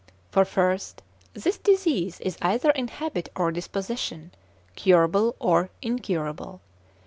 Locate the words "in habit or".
2.71-3.51